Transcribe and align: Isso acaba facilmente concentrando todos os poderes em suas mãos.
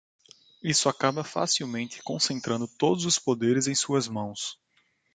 Isso 0.63 0.89
acaba 0.89 1.23
facilmente 1.23 2.01
concentrando 2.01 2.67
todos 2.67 3.05
os 3.05 3.19
poderes 3.19 3.67
em 3.67 3.75
suas 3.75 4.07
mãos. 4.07 4.59